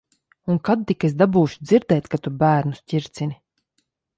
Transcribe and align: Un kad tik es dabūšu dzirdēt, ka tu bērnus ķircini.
Un 0.51 0.55
kad 0.69 0.81
tik 0.91 1.03
es 1.09 1.13
dabūšu 1.19 1.67
dzirdēt, 1.67 2.09
ka 2.15 2.21
tu 2.25 2.35
bērnus 2.41 2.83
ķircini. 2.95 3.39